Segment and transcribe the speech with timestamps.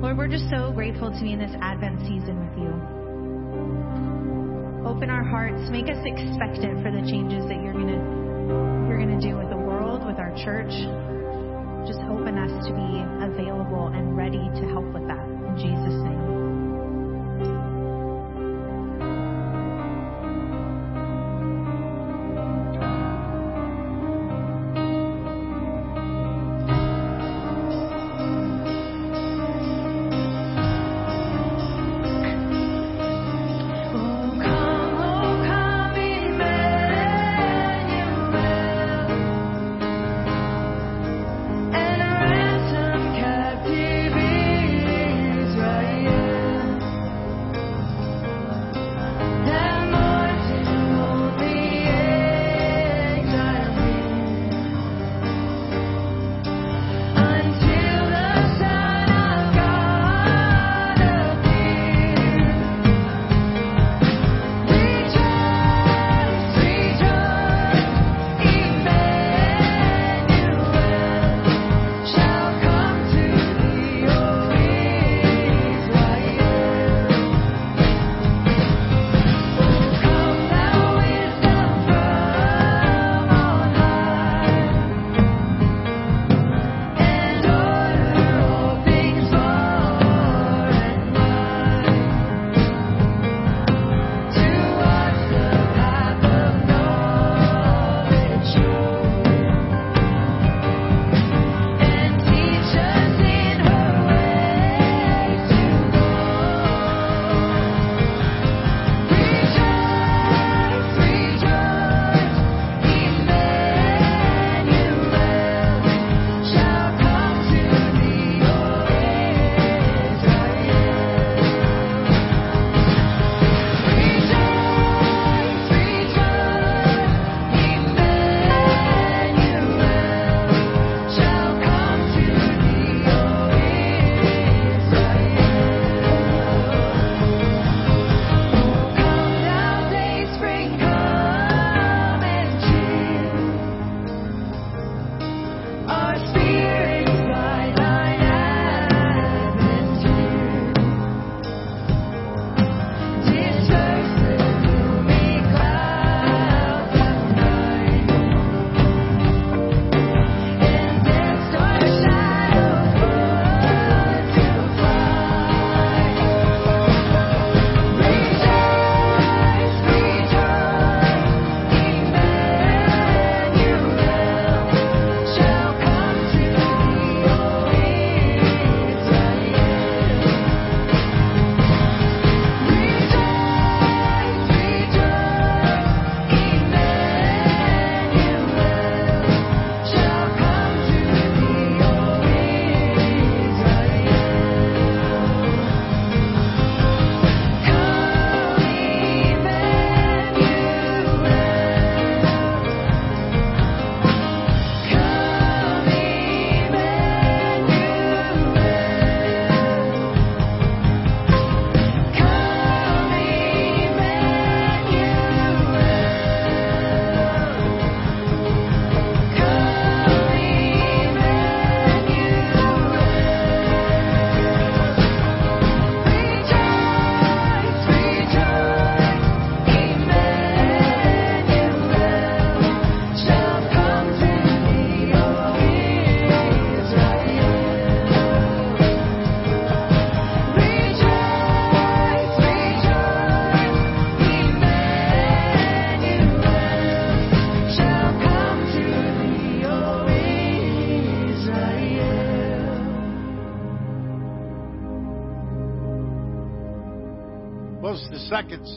[0.00, 2.70] Lord, we're just so grateful to be in this Advent season with you.
[4.86, 7.98] Open our hearts, make us expectant for the changes that you're gonna
[8.86, 10.70] you're gonna do with the world, with our church.
[11.82, 15.26] Just open us to be available and ready to help with that.
[15.26, 16.17] In Jesus' name.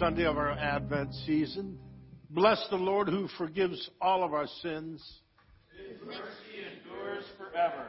[0.01, 1.77] Sunday of our Advent season.
[2.31, 4.99] Bless the Lord who forgives all of our sins.
[5.77, 6.17] His mercy
[6.75, 7.85] endures forever.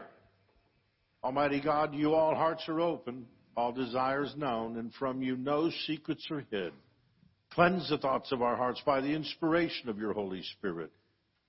[1.25, 3.25] Almighty God, you all hearts are open,
[3.57, 6.75] all desires known, and from you no secrets are hid.
[7.51, 10.91] Cleanse the thoughts of our hearts by the inspiration of your Holy Spirit,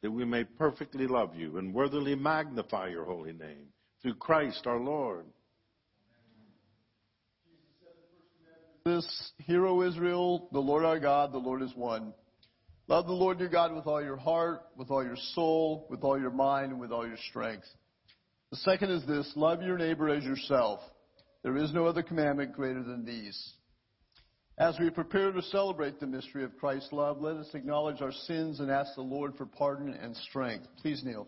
[0.01, 3.68] that we may perfectly love you and worthily magnify your holy name.
[4.01, 5.25] Through Christ our Lord.
[8.85, 12.13] This, Hear, O Israel, the Lord our God, the Lord is one.
[12.89, 16.19] Love the Lord your God with all your heart, with all your soul, with all
[16.19, 17.65] your mind, and with all your strength.
[18.51, 20.81] The second is this love your neighbor as yourself.
[21.44, 23.53] There is no other commandment greater than these.
[24.57, 28.59] As we prepare to celebrate the mystery of Christ's love, let us acknowledge our sins
[28.59, 30.68] and ask the Lord for pardon and strength.
[30.81, 31.27] Please kneel.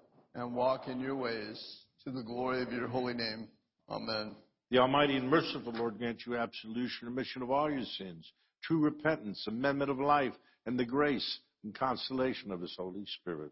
[0.35, 3.47] and walk in your ways, to the glory of your holy name.
[3.89, 4.35] Amen.
[4.69, 8.31] The Almighty and merciful Lord grant you absolution, remission of all your sins,
[8.63, 10.33] true repentance, amendment of life,
[10.65, 13.51] and the grace and consolation of His Holy Spirit.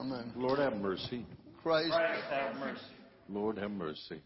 [0.00, 0.32] Amen.
[0.36, 1.26] Lord have mercy.
[1.62, 2.80] Christ, Christ have mercy.
[3.28, 4.22] Lord have mercy.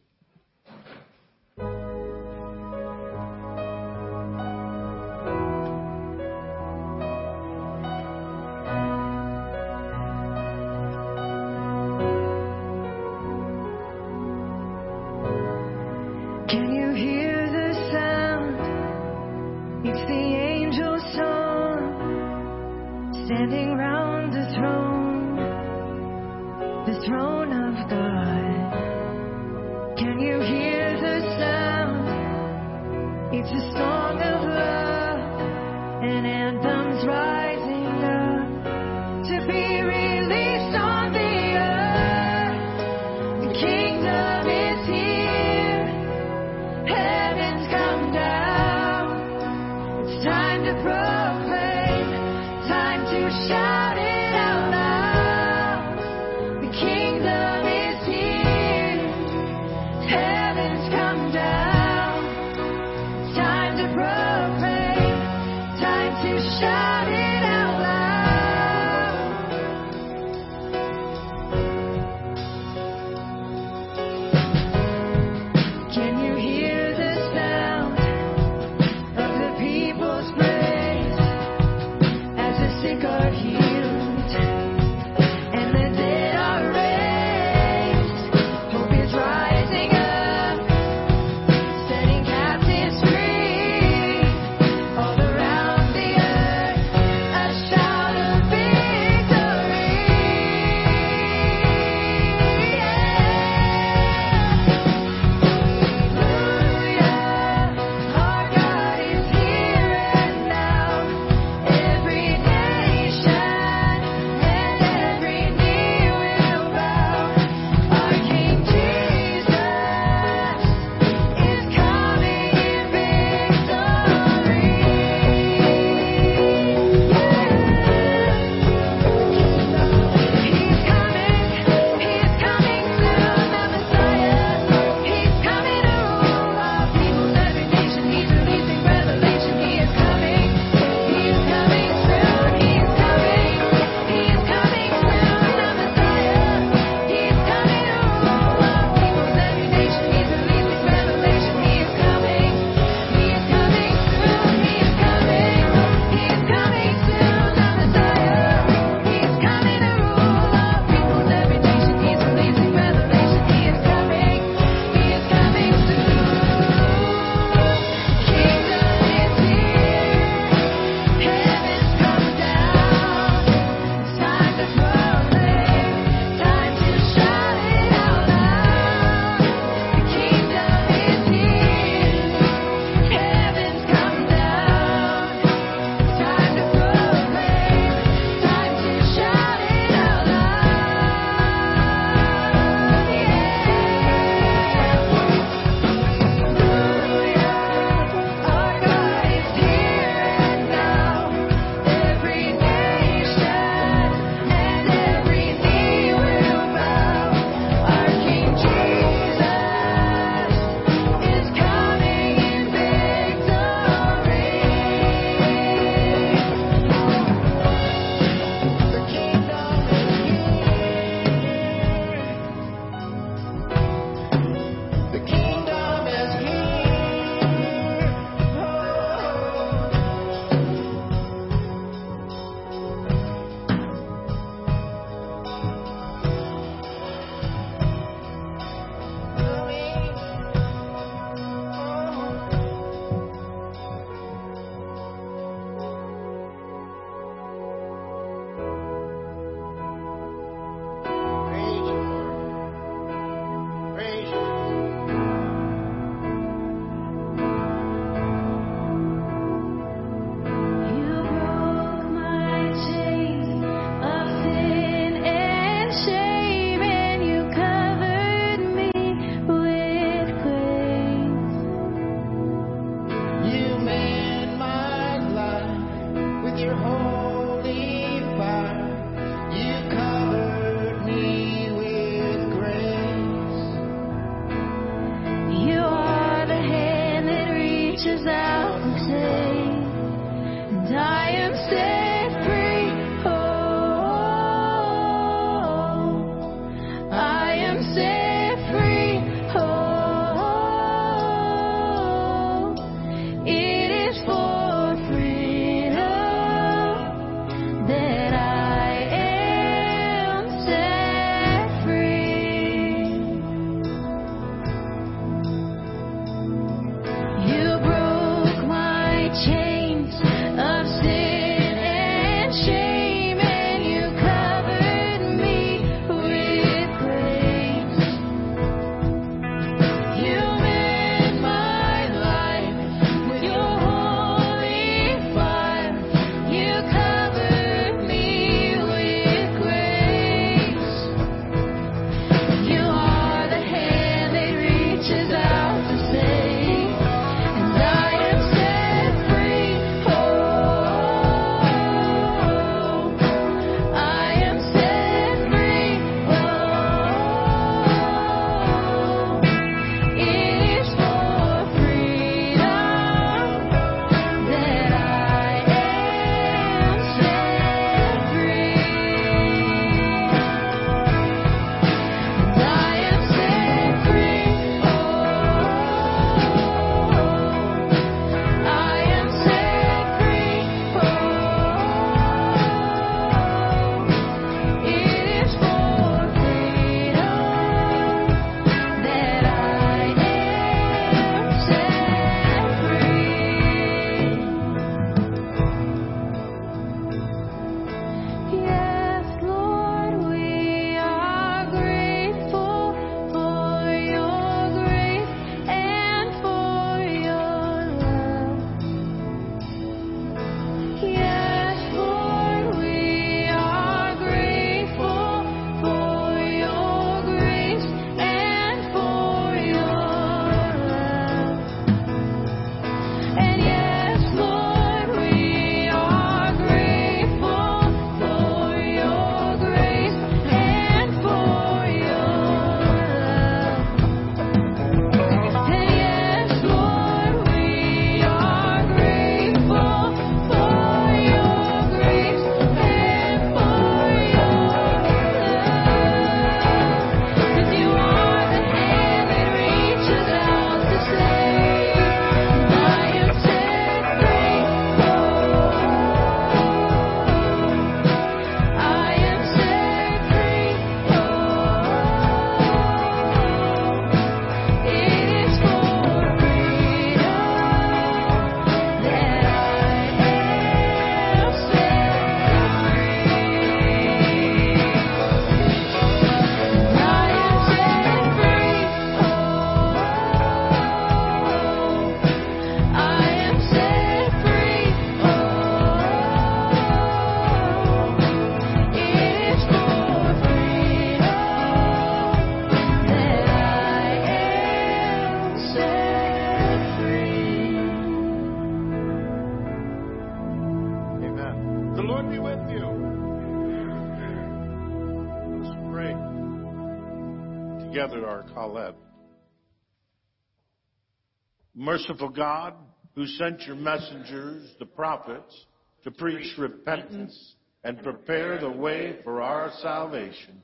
[511.92, 512.72] Merciful God,
[513.14, 515.66] who sent your messengers, the prophets,
[516.04, 520.62] to preach repentance and prepare the way for our salvation,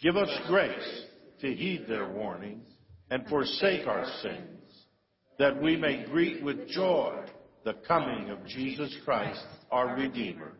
[0.00, 1.04] give us grace
[1.42, 2.66] to heed their warnings
[3.10, 4.86] and forsake our sins,
[5.38, 7.26] that we may greet with joy
[7.66, 10.52] the coming of Jesus Christ, our Redeemer,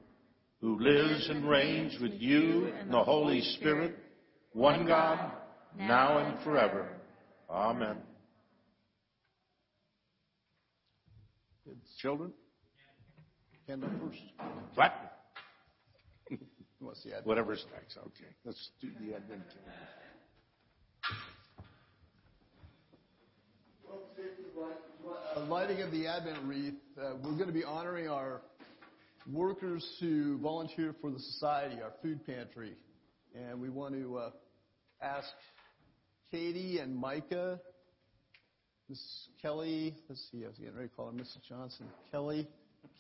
[0.61, 3.97] who lives and reigns with you in the Holy Spirit,
[4.53, 5.33] one God,
[5.79, 6.91] now and forever.
[7.49, 7.97] Amen.
[11.99, 12.33] Children?
[13.67, 14.21] Hand up first.
[14.75, 15.19] Flat?
[16.31, 16.39] Who
[16.87, 17.27] wants the Advent?
[17.27, 17.97] Whatever stacks.
[17.99, 19.75] Okay, let's do the Advent calendar.
[25.37, 28.43] Uh, lighting of the Advent wreath, uh, we're going to be honoring our
[29.33, 32.75] workers who volunteer for the society, our food pantry.
[33.35, 34.31] And we want to uh,
[35.03, 35.29] ask
[36.31, 37.61] Katie and Micah,
[38.89, 41.43] Miss Kelly, let's see, I was getting ready to call her Mrs.
[41.47, 42.49] Johnson, Kelly,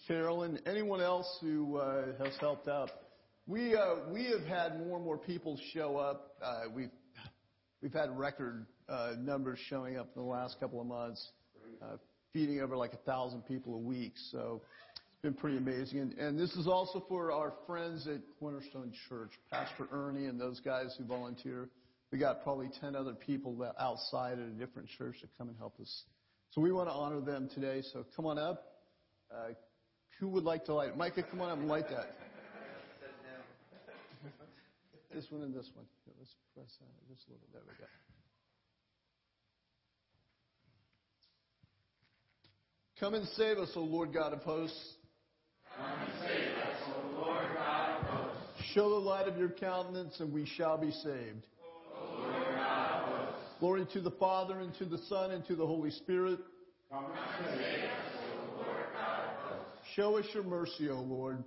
[0.06, 2.90] Carolyn, anyone else who uh, has helped out.
[3.46, 6.34] We, uh, we have had more and more people show up.
[6.44, 6.90] Uh, we've,
[7.80, 11.26] we've had record uh, numbers showing up in the last couple of months,
[11.82, 11.96] uh,
[12.34, 14.12] feeding over like a thousand people a week.
[14.30, 14.60] So
[14.92, 16.00] it's been pretty amazing.
[16.00, 20.60] And, and this is also for our friends at Cornerstone Church, Pastor Ernie and those
[20.60, 21.70] guys who volunteer.
[22.10, 25.78] We got probably 10 other people outside at a different church to come and help
[25.80, 26.04] us.
[26.50, 27.82] So we want to honor them today.
[27.92, 28.64] So come on up.
[29.30, 29.52] Uh,
[30.18, 30.96] who would like to light it?
[30.96, 32.16] Micah, come on up and light that.
[35.14, 35.86] This one and this one.
[36.18, 37.52] Let's press that just a little bit.
[37.54, 37.86] There we go.
[43.00, 44.94] Come and save us, O Lord God of hosts.
[45.76, 48.72] Come and save us, O Lord God of hosts.
[48.74, 51.46] Show the light of your countenance, and we shall be saved.
[51.96, 53.47] O Lord God of hosts.
[53.60, 56.38] Glory to the Father, and to the Son, and to the Holy Spirit.
[56.92, 57.90] Come and save us,
[58.54, 59.88] O Lord hosts.
[59.96, 61.42] Show us your mercy, O Lord.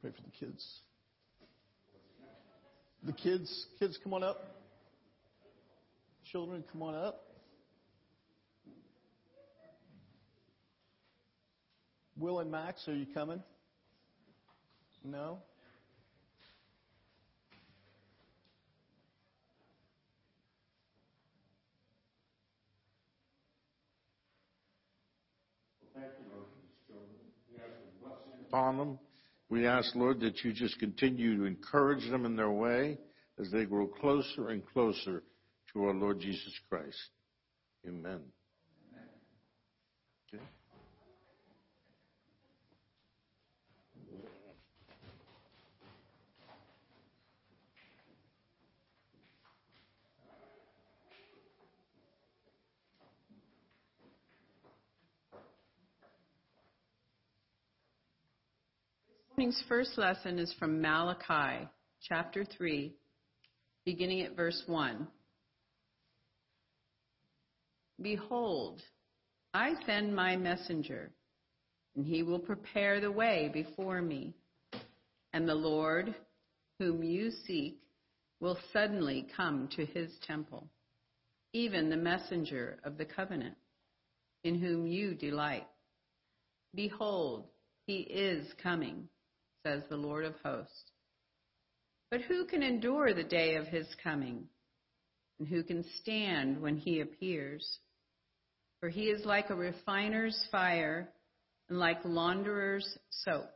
[0.00, 0.80] Pray for the kids.
[3.04, 4.38] The kids, kids, come on up.
[6.32, 7.27] Children, come on up.
[12.18, 13.42] Will and Max, are you coming?
[15.04, 15.38] No?
[28.48, 28.98] upon them.
[29.50, 32.98] We ask, Lord, that you just continue to encourage them in their way
[33.38, 35.22] as they grow closer and closer
[35.72, 36.98] to our Lord Jesus Christ.
[37.86, 38.20] Amen.
[59.38, 61.68] Morning's first lesson is from Malachi,
[62.02, 62.92] chapter 3,
[63.84, 65.06] beginning at verse 1.
[68.02, 68.82] Behold,
[69.54, 71.12] I send my messenger,
[71.94, 74.34] and he will prepare the way before me.
[75.32, 76.16] And the Lord,
[76.80, 77.78] whom you seek,
[78.40, 80.66] will suddenly come to his temple,
[81.52, 83.54] even the messenger of the covenant,
[84.42, 85.68] in whom you delight.
[86.74, 87.44] Behold,
[87.86, 89.08] he is coming
[89.68, 90.92] says the Lord of hosts.
[92.10, 94.44] But who can endure the day of his coming?
[95.38, 97.78] And who can stand when he appears?
[98.80, 101.10] For he is like a refiner's fire
[101.68, 103.50] and like launderer's soap.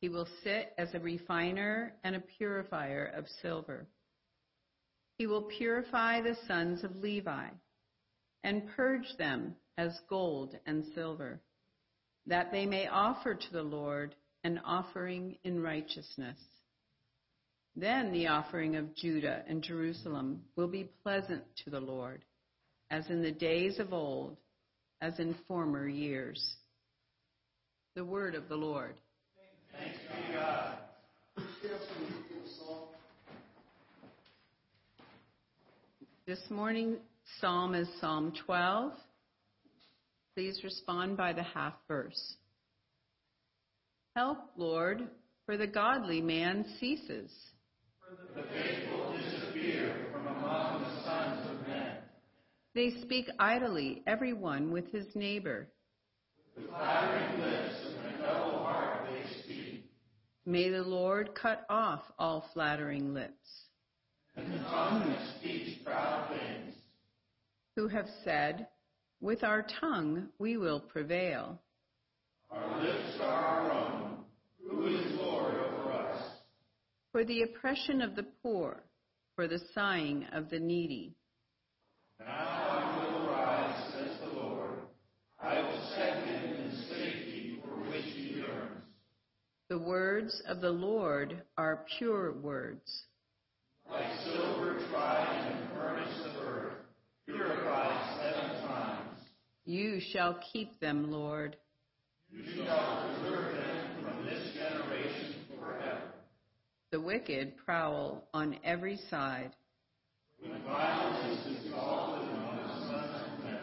[0.00, 3.86] He will sit as a refiner and a purifier of silver.
[5.16, 7.48] He will purify the sons of Levi
[8.44, 11.40] and purge them as gold and silver,
[12.26, 16.36] that they may offer to the Lord an offering in righteousness.
[17.74, 22.24] Then the offering of Judah and Jerusalem will be pleasant to the Lord,
[22.90, 24.36] as in the days of old,
[25.00, 26.56] as in former years.
[27.94, 28.94] The word of the Lord.
[29.72, 30.78] Thanks be God.
[36.26, 36.98] This morning,
[37.40, 38.92] psalm is Psalm 12.
[40.34, 42.36] Please respond by the half verse.
[44.14, 45.08] Help, Lord,
[45.46, 47.32] for the godly man ceases.
[47.98, 51.96] For the faithful disappear from among the sons of men.
[52.74, 55.68] They speak idly, every one with his neighbor.
[56.56, 59.90] With flattering lips and a double heart they speak.
[60.44, 63.64] May the Lord cut off all flattering lips.
[64.36, 66.74] And the tongue that speaks proud things.
[67.76, 68.68] Who have said,
[69.22, 71.62] With our tongue we will prevail.
[72.54, 74.24] Our lips are our own.
[74.68, 76.22] Who is Lord over us?
[77.10, 78.82] For the oppression of the poor,
[79.36, 81.14] for the sighing of the needy.
[82.20, 84.80] Now I will arise, says the Lord.
[85.40, 88.84] I will set him in safety for which he yearns.
[89.68, 93.04] The words of the Lord are pure words.
[93.90, 96.72] Like silver tried in the furnace of earth,
[97.26, 99.18] purified seven times.
[99.64, 101.56] You shall keep them, Lord.
[102.34, 106.00] You shall preserve them from this generation forever.
[106.90, 109.50] The wicked prowl on every side.
[110.40, 113.58] When violence is exalted among the sons of men.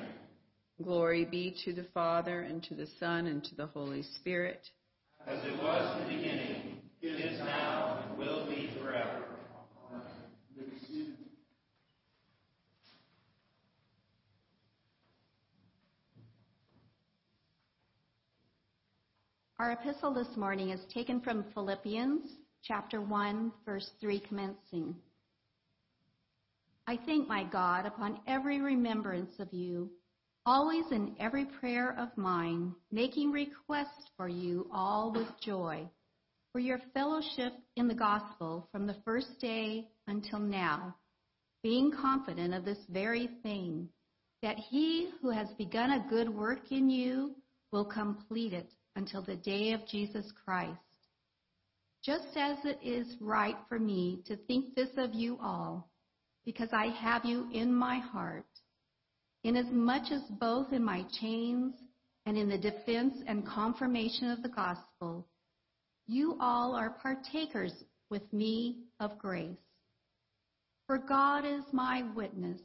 [0.84, 4.62] Glory be to the Father, and to the Son, and to the Holy Spirit.
[5.26, 9.29] As it was in the beginning, it is now, and will be forever.
[19.60, 22.30] Our epistle this morning is taken from Philippians
[22.64, 24.96] chapter 1, verse 3, commencing.
[26.88, 29.90] I thank my God upon every remembrance of you,
[30.46, 35.86] always in every prayer of mine, making request for you all with joy,
[36.54, 40.96] for your fellowship in the gospel from the first day until now,
[41.64, 43.90] being confident of this very thing,
[44.42, 47.36] that he who has begun a good work in you
[47.74, 50.78] will complete it until the day of Jesus Christ.
[52.04, 55.90] Just as it is right for me to think this of you all,
[56.46, 58.46] because I have you in my heart,
[59.46, 61.76] inasmuch as both in my chains
[62.26, 65.26] and in the defense and confirmation of the gospel,
[66.06, 67.74] you all are partakers
[68.10, 69.56] with me of grace.
[70.88, 72.60] For God is my witness,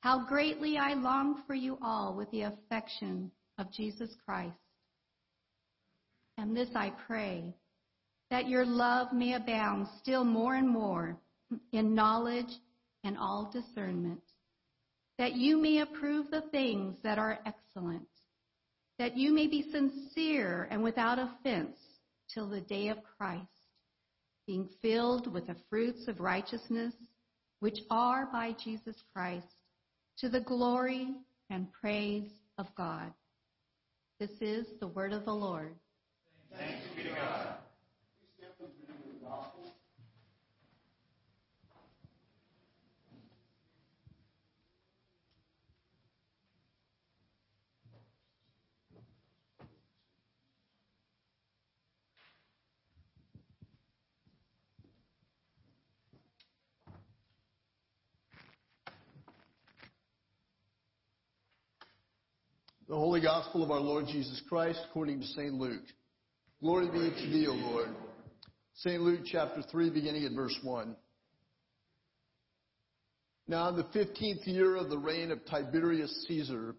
[0.00, 4.56] how greatly I long for you all with the affection of Jesus Christ.
[6.40, 7.54] And this I pray,
[8.30, 11.18] that your love may abound still more and more
[11.70, 12.50] in knowledge
[13.04, 14.22] and all discernment,
[15.18, 18.08] that you may approve the things that are excellent,
[18.98, 21.76] that you may be sincere and without offense
[22.32, 23.44] till the day of Christ,
[24.46, 26.94] being filled with the fruits of righteousness,
[27.58, 29.46] which are by Jesus Christ,
[30.20, 31.08] to the glory
[31.50, 33.12] and praise of God.
[34.18, 35.74] This is the word of the Lord.
[36.56, 37.56] Thanks be to God.
[62.90, 65.54] The Holy Gospel of our Lord Jesus Christ according to St.
[65.54, 65.84] Luke.
[66.62, 67.88] Glory be to thee, O Lord.
[68.74, 69.00] St.
[69.00, 70.94] Luke chapter 3, beginning at verse 1.
[73.48, 76.74] Now, in the fifteenth year of the reign of Tiberius Caesar,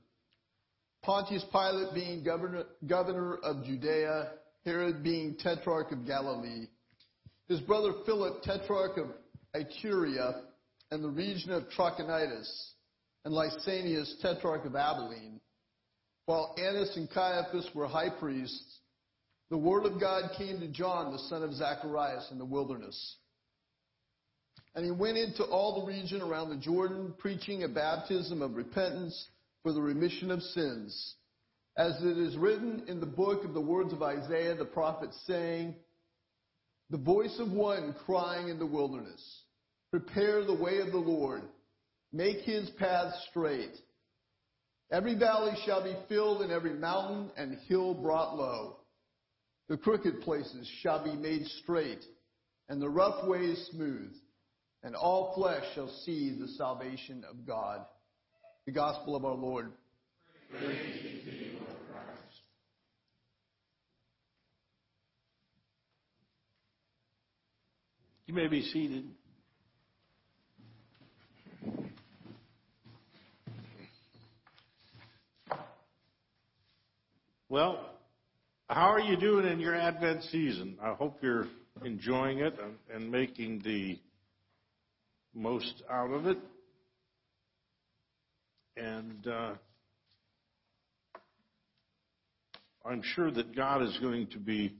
[1.02, 4.34] Pontius Pilate being governor, governor of Judea,
[4.66, 6.68] Herod being tetrarch of Galilee,
[7.48, 9.08] his brother Philip, tetrarch of
[9.56, 10.44] Iturea,
[10.92, 12.48] and the region of Trachonitis,
[13.26, 15.42] and Lysanias, tetrarch of Abilene,
[16.28, 18.71] while Annas and Caiaphas were high priests,
[19.52, 23.18] the word of God came to John, the son of Zacharias, in the wilderness.
[24.74, 29.28] And he went into all the region around the Jordan, preaching a baptism of repentance
[29.62, 31.16] for the remission of sins,
[31.76, 35.76] as it is written in the book of the words of Isaiah the prophet, saying,
[36.90, 39.22] The voice of one crying in the wilderness,
[39.92, 41.42] Prepare the way of the Lord,
[42.14, 43.76] make his path straight.
[44.94, 48.78] Every valley shall be filled, and every mountain and hill brought low.
[49.68, 52.04] The crooked places shall be made straight,
[52.68, 54.12] and the rough ways smooth,
[54.84, 57.86] and all flesh shall see the salvation of God.
[58.66, 59.72] The gospel of our Lord.
[68.28, 69.06] You may be seated.
[77.50, 77.91] Well,
[78.72, 80.78] how are you doing in your Advent season?
[80.82, 81.48] I hope you're
[81.84, 82.58] enjoying it
[82.94, 84.00] and, making the
[85.34, 86.38] most out of it.
[88.78, 89.52] And uh,
[92.86, 94.74] I'm sure that God is going to be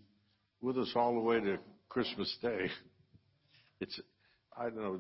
[0.62, 1.58] with us all the way to
[1.90, 2.68] Christmas Day.
[3.84, 4.00] It's,
[4.56, 5.00] I don't know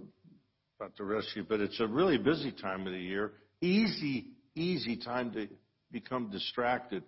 [0.80, 3.34] about the rest of you, but it's a really busy time of the year.
[3.62, 4.26] Easy,
[4.56, 5.48] easy time to
[5.92, 7.04] become distracted,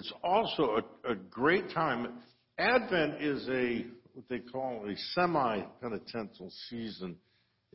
[0.00, 2.08] it's also a, a great time.
[2.58, 3.84] Advent is a
[4.14, 7.16] what they call a semi-penitential season.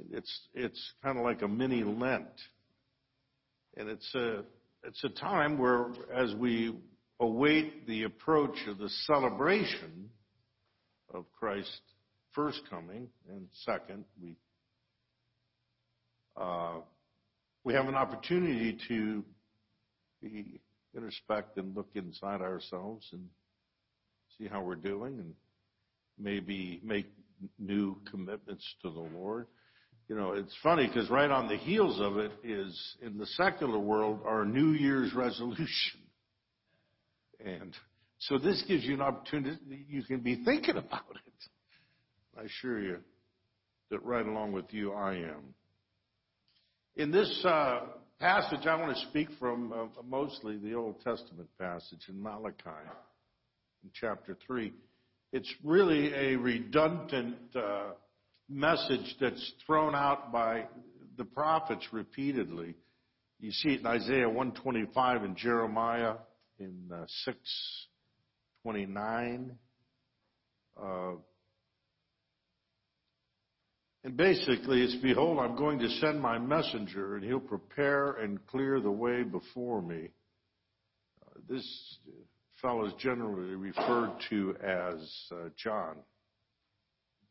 [0.09, 2.25] It's it's kind of like a mini Lent,
[3.77, 4.41] and it's a
[4.83, 6.75] it's a time where, as we
[7.19, 10.09] await the approach of the celebration
[11.13, 11.79] of Christ's
[12.33, 14.35] first coming and second, we
[16.35, 16.79] uh,
[17.63, 19.23] we have an opportunity to
[20.23, 20.59] be
[20.95, 23.27] introspect and look inside ourselves and
[24.37, 25.33] see how we're doing and
[26.17, 27.07] maybe make
[27.59, 29.47] new commitments to the Lord.
[30.07, 33.79] You know, it's funny because right on the heels of it is in the secular
[33.79, 35.99] world our New Year's resolution.
[37.43, 37.73] And
[38.19, 42.39] so this gives you an opportunity, you can be thinking about it.
[42.39, 42.97] I assure you
[43.89, 45.53] that right along with you I am.
[46.95, 47.81] In this uh,
[48.25, 52.71] passage, I want to speak from uh, mostly the Old Testament passage in Malachi
[53.83, 54.73] in chapter 3.
[55.31, 57.91] It's really a redundant uh,
[58.49, 60.65] message that's thrown out by
[61.19, 62.73] the prophets repeatedly.
[63.39, 66.15] You see it in Isaiah 125 and Jeremiah
[66.57, 69.55] in uh, 629.
[74.05, 78.79] And basically, it's Behold, I'm going to send my messenger, and he'll prepare and clear
[78.79, 80.09] the way before me.
[81.25, 81.97] Uh, this
[82.61, 85.95] fellow is generally referred to as uh, John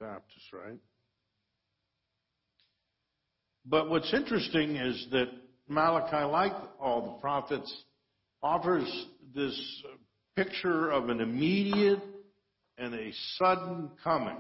[0.00, 0.80] Baptist, right?
[3.64, 5.28] But what's interesting is that
[5.68, 7.72] Malachi, like all the prophets,
[8.42, 9.84] offers this
[10.34, 12.02] picture of an immediate
[12.78, 14.38] and a sudden coming.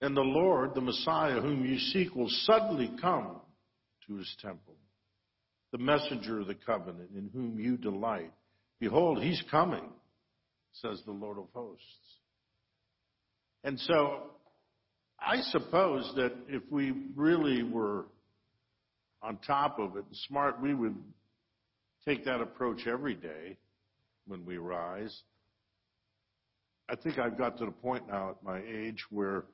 [0.00, 3.40] And the Lord, the Messiah, whom you seek, will suddenly come
[4.06, 4.74] to his temple.
[5.72, 8.32] The messenger of the covenant, in whom you delight.
[8.78, 9.88] Behold, he's coming,
[10.72, 11.84] says the Lord of hosts.
[13.64, 14.22] And so,
[15.18, 18.06] I suppose that if we really were
[19.22, 20.96] on top of it and smart, we would
[22.06, 23.56] take that approach every day
[24.26, 25.22] when we rise.
[26.88, 29.44] I think I've got to the point now at my age where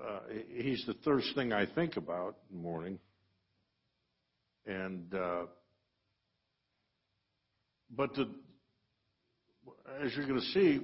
[0.00, 0.20] uh,
[0.54, 2.98] he's the first thing I think about in the morning.
[4.66, 5.46] And, uh,
[7.90, 8.28] but the,
[10.02, 10.80] as you're going to see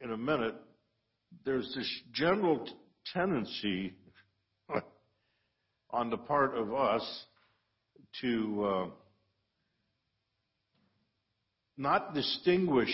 [0.00, 0.54] in a minute,
[1.44, 2.72] there's this general t-
[3.12, 3.94] tendency
[5.90, 7.24] on the part of us
[8.20, 8.86] to uh,
[11.76, 12.90] not distinguish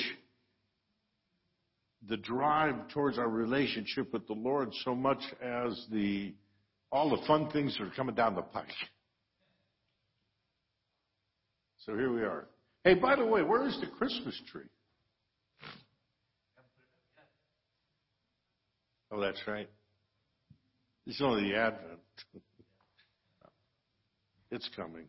[2.08, 6.34] the drive towards our relationship with the Lord so much as the
[6.90, 8.66] all the fun things that are coming down the pike.
[11.86, 12.46] So here we are.
[12.84, 14.62] Hey, by the way, where is the Christmas tree?
[19.10, 19.68] Oh, that's right.
[21.06, 22.00] It's only the Advent.
[24.50, 25.06] it's coming.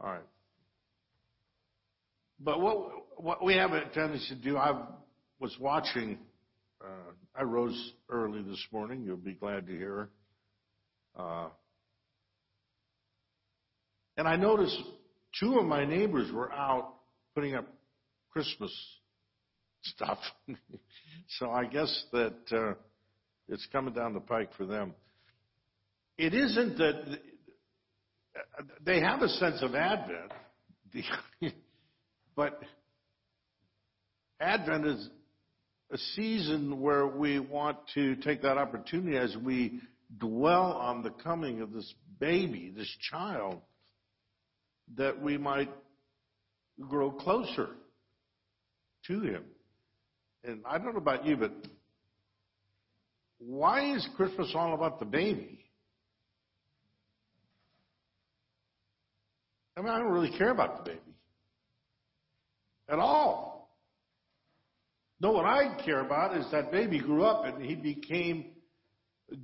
[0.00, 0.22] All right.
[2.40, 2.76] But what
[3.18, 4.82] what we have a tendency to do, I've
[5.42, 6.18] was watching.
[6.80, 9.02] Uh, I rose early this morning.
[9.02, 10.08] You'll be glad to hear.
[11.18, 11.48] Uh,
[14.16, 14.80] and I noticed
[15.40, 16.94] two of my neighbors were out
[17.34, 17.66] putting up
[18.30, 18.72] Christmas
[19.82, 20.18] stuff.
[21.40, 22.74] so I guess that uh,
[23.48, 24.94] it's coming down the pike for them.
[26.18, 27.18] It isn't that
[28.84, 30.32] they have a sense of Advent,
[32.36, 32.60] but
[34.40, 35.08] Advent is
[35.92, 39.80] a season where we want to take that opportunity as we
[40.18, 43.60] dwell on the coming of this baby, this child,
[44.96, 45.70] that we might
[46.88, 47.68] grow closer
[49.06, 49.44] to him.
[50.44, 51.52] And I don't know about you, but
[53.38, 55.58] why is Christmas all about the baby?
[59.76, 61.16] I mean, I don't really care about the baby
[62.88, 63.51] at all.
[65.22, 68.46] No, what I care about is that baby grew up and he became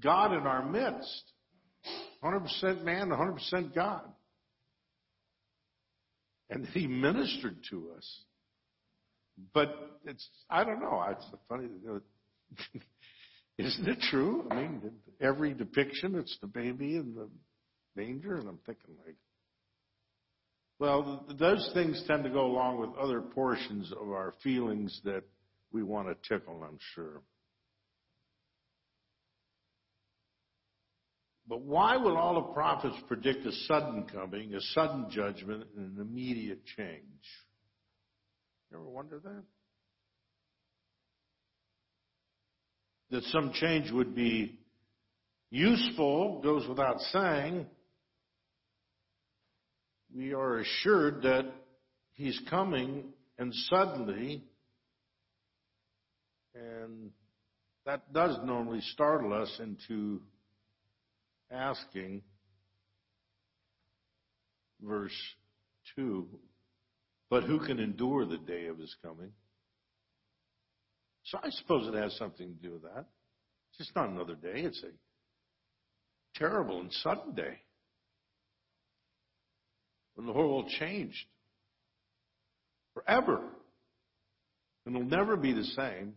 [0.03, 1.23] God in our midst.
[2.25, 4.03] 100% man, 100% God.
[6.51, 8.23] And he ministered to us.
[9.55, 9.73] But
[10.05, 11.69] it's, I don't know, it's funny.
[13.59, 14.49] Isn't it true?
[14.51, 14.83] I mean,
[15.21, 17.29] every depiction, it's the baby in the
[17.95, 19.15] manger, and I'm thinking like,
[20.81, 25.23] well, those things tend to go along with other portions of our feelings that
[25.73, 27.23] we want to tickle, I'm sure.
[31.49, 36.03] But why will all the prophets predict a sudden coming, a sudden judgment, and an
[36.03, 37.25] immediate change?
[38.71, 39.43] You ever wonder that?
[43.11, 44.59] That some change would be
[45.51, 47.67] useful goes without saying.
[50.15, 51.47] We are assured that
[52.13, 53.05] He's coming
[53.39, 54.43] and suddenly,
[56.59, 57.11] and
[57.87, 60.21] that does normally startle us into
[61.51, 62.23] asking,
[64.83, 65.17] verse
[65.97, 66.27] 2,
[67.31, 69.33] but who can endure the day of his coming?
[71.25, 73.07] So I suppose it has something to do with that.
[73.71, 77.59] It's just not another day, it's a terrible and sudden day
[80.15, 81.27] when the whole world changed
[82.95, 83.41] forever.
[84.85, 86.15] And it'll never be the same.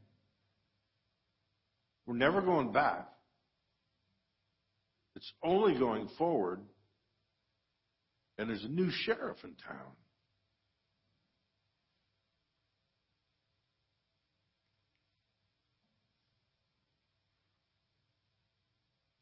[2.05, 3.07] We're never going back.
[5.15, 6.61] It's only going forward.
[8.37, 9.91] And there's a new sheriff in town.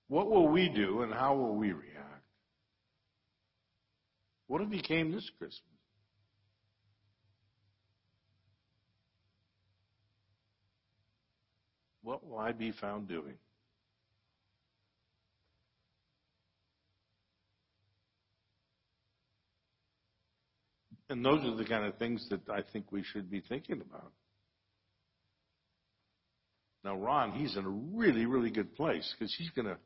[0.08, 2.24] What will we do and how will we react?
[4.48, 5.79] What if he came this Christmas?
[12.10, 13.36] What will I be found doing?
[21.08, 24.12] And those are the kind of things that I think we should be thinking about.
[26.84, 29.78] Now, Ron, he's in a really, really good place because he's going to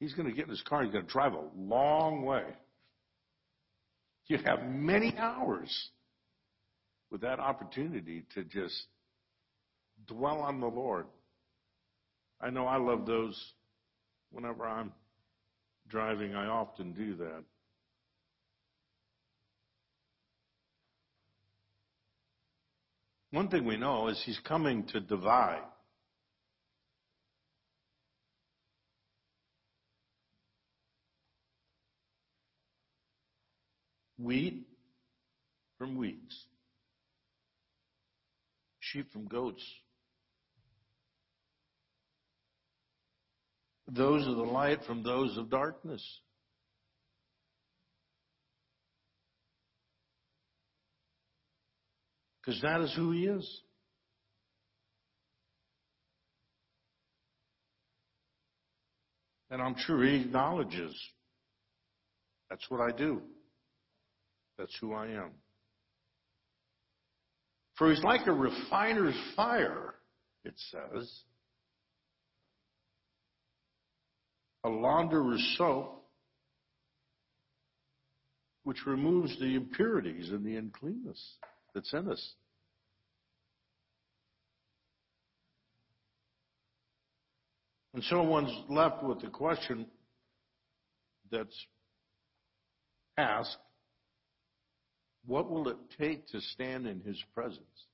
[0.00, 0.82] he's going to get in his car.
[0.82, 2.46] He's going to drive a long way.
[4.26, 5.70] You have many hours
[7.12, 8.86] with that opportunity to just
[10.08, 11.06] dwell on the Lord.
[12.40, 13.52] I know I love those.
[14.30, 14.92] Whenever I'm
[15.88, 17.44] driving, I often do that.
[23.30, 25.62] One thing we know is he's coming to divide.
[34.18, 34.66] Wheat
[35.76, 36.46] from weeds,
[38.80, 39.62] sheep from goats.
[43.88, 46.04] Those of the light from those of darkness.
[52.40, 53.62] Because that is who he is.
[59.50, 60.94] And I'm sure he acknowledges
[62.50, 63.22] that's what I do.
[64.58, 65.30] That's who I am.
[67.76, 69.94] For he's like a refiner's fire,
[70.44, 71.08] it says.
[74.64, 76.04] A launderer's soap,
[78.64, 81.36] which removes the impurities and the uncleanness
[81.74, 82.34] that's in us.
[87.94, 89.86] And so one's left with the question
[91.30, 91.66] that's
[93.16, 93.56] asked
[95.26, 97.87] what will it take to stand in his presence?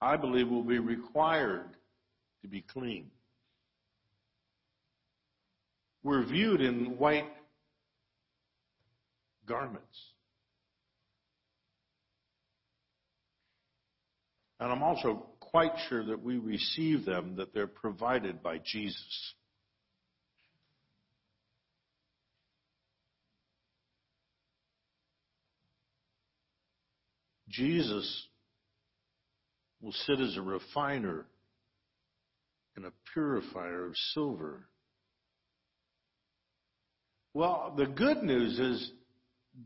[0.00, 1.76] I believe will be required
[2.42, 3.10] to be clean.
[6.02, 7.28] We're viewed in white
[9.46, 9.84] garments.
[14.58, 19.34] And I'm also quite sure that we receive them, that they're provided by Jesus.
[27.48, 28.28] Jesus
[29.80, 31.26] will sit as a refiner
[32.76, 34.64] and a purifier of silver.
[37.34, 38.92] Well, the good news is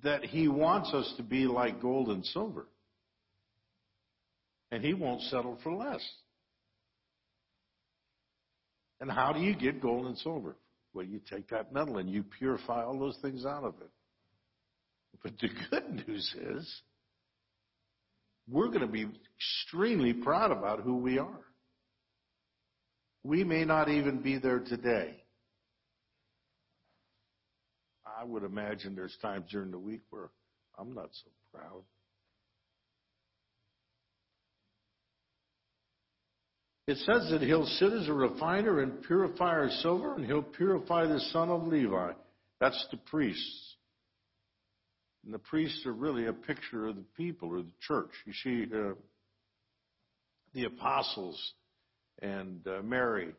[0.03, 2.67] that he wants us to be like gold and silver.
[4.71, 6.03] And he won't settle for less.
[9.01, 10.57] And how do you get gold and silver?
[10.93, 13.91] Well, you take that metal and you purify all those things out of it.
[15.23, 16.83] But the good news is,
[18.49, 19.07] we're going to be
[19.39, 21.41] extremely proud about who we are.
[23.23, 25.17] We may not even be there today.
[28.07, 30.31] I would imagine there's times during the week where
[30.79, 31.83] I'm not so proud.
[36.87, 41.07] It says that he'll sit as a refiner and purifier of silver, and he'll purify
[41.07, 42.13] the son of Levi.
[42.61, 43.74] That's the priests.
[45.25, 48.11] And the priests are really a picture of the people or the church.
[48.27, 48.95] You see, uh,
[50.53, 51.41] the apostles
[52.21, 53.33] and uh, Mary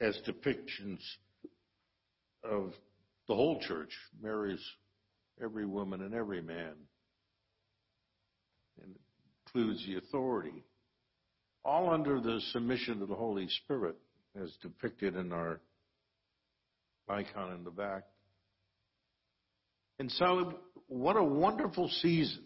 [0.00, 0.98] as depictions
[2.44, 2.72] of
[3.28, 3.90] the whole church.
[4.20, 4.64] Mary's
[5.42, 6.72] every woman and every man,
[8.82, 8.94] and
[9.46, 10.64] includes the authority,
[11.64, 13.96] all under the submission of the Holy Spirit,
[14.40, 15.60] as depicted in our
[17.08, 18.04] icon in the back.
[19.98, 20.54] And so,
[20.88, 22.42] what a wonderful season.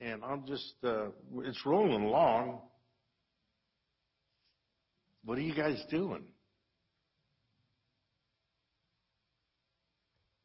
[0.00, 1.06] And I'm just, uh,
[1.38, 2.60] it's rolling along.
[5.24, 6.24] What are you guys doing?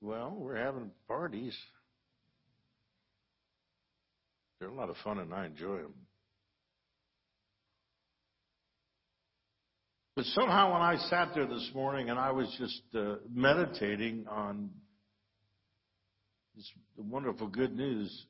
[0.01, 1.55] Well, we're having parties.
[4.59, 5.93] They're a lot of fun and I enjoy them.
[10.15, 14.71] But somehow when I sat there this morning and I was just uh, meditating on
[16.55, 18.25] this the wonderful good news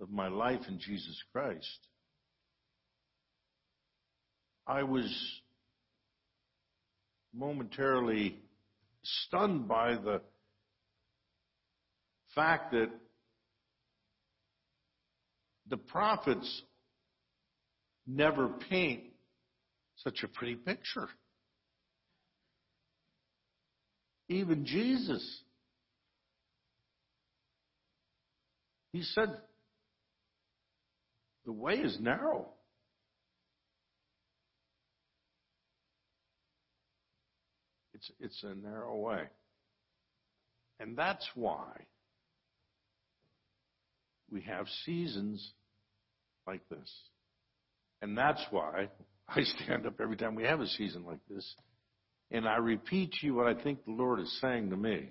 [0.00, 1.88] of my life in Jesus Christ,
[4.66, 5.10] I was
[7.34, 8.38] momentarily
[9.02, 10.20] stunned by the
[12.34, 12.90] fact that
[15.68, 16.62] the prophets
[18.06, 19.02] never paint
[19.96, 21.08] such a pretty picture.
[24.28, 25.42] Even Jesus.
[28.92, 29.28] He said,
[31.44, 32.46] the way is narrow.
[37.94, 39.22] It's, it's a narrow way.
[40.80, 41.68] And that's why
[44.30, 45.52] we have seasons
[46.46, 46.90] like this.
[48.00, 48.88] And that's why
[49.28, 51.54] I stand up every time we have a season like this.
[52.30, 55.10] And I repeat to you what I think the Lord is saying to me.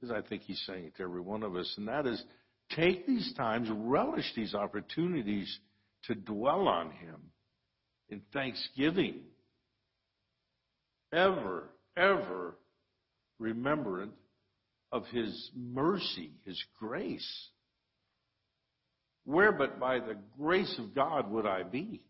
[0.00, 1.72] Because I think He's saying it to every one of us.
[1.76, 2.22] And that is
[2.76, 5.58] take these times, relish these opportunities
[6.04, 7.20] to dwell on Him
[8.08, 9.20] in thanksgiving.
[11.12, 12.56] Ever ever
[13.38, 14.12] remembrant
[14.92, 17.48] of his mercy, his grace.
[19.24, 22.02] Where but by the grace of God would I be?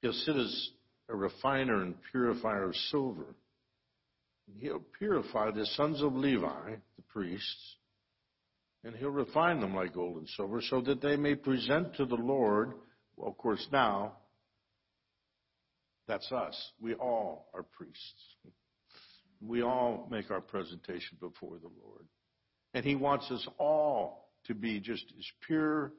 [0.00, 0.70] He'll sit as
[1.12, 3.36] a refiner and purifier of silver.
[4.58, 7.76] He'll purify the sons of Levi, the priests,
[8.82, 12.16] and he'll refine them like gold and silver so that they may present to the
[12.16, 12.72] Lord,
[13.16, 14.14] well, of course, now,
[16.08, 16.72] that's us.
[16.80, 18.36] We all are priests.
[19.40, 22.06] We all make our presentation before the Lord.
[22.74, 25.92] And he wants us all to be just as pure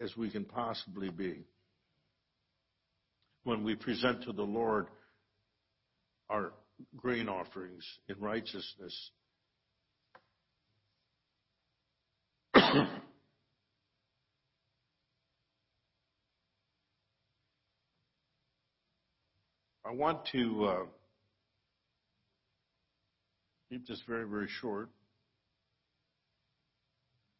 [0.00, 1.44] as we can possibly be.
[3.44, 4.86] When we present to the Lord
[6.30, 6.52] our
[6.96, 9.10] grain offerings in righteousness
[19.84, 20.84] I want to uh,
[23.68, 24.88] keep this very, very short.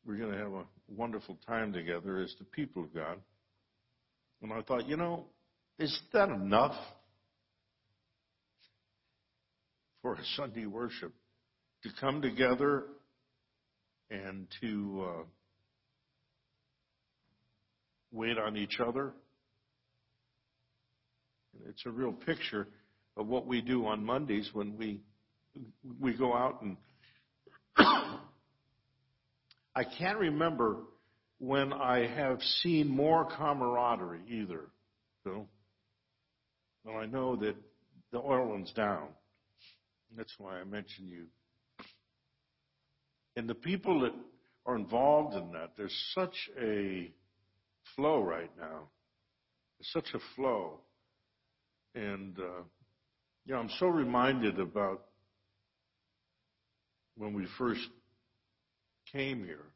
[0.05, 3.19] We're going to have a wonderful time together as the people of God.
[4.43, 5.27] And I thought, you know,
[5.79, 6.75] is that enough
[10.03, 11.13] for a Sunday worship?
[11.83, 12.85] To come together
[14.11, 15.23] and to uh,
[18.13, 19.13] wait on each other.
[21.69, 22.69] It's a real picture
[23.17, 25.01] of what we do on Mondays when we
[26.01, 26.77] we go out and
[29.75, 30.77] I can't remember
[31.39, 34.71] when I have seen more camaraderie either.
[35.25, 35.49] So,
[36.85, 37.57] well, I know that
[38.13, 39.09] the oil runs down.
[40.17, 41.27] That's why I mentioned you
[43.37, 44.13] and the people that
[44.67, 47.11] are involved in that, there's such a
[47.97, 48.89] flow right now.
[49.79, 50.81] There's such a flow.
[51.95, 52.63] And, uh,
[53.45, 55.03] you know, I'm so reminded about
[57.17, 57.89] when we first
[59.11, 59.67] came here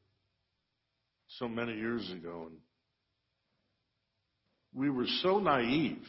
[1.38, 2.48] so many years ago.
[2.50, 2.58] And
[4.74, 6.02] we were so naive.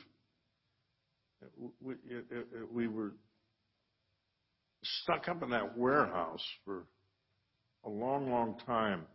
[1.82, 1.96] We,
[2.72, 3.14] we were
[4.84, 6.86] stuck up in that warehouse for
[7.86, 9.06] a long, long time.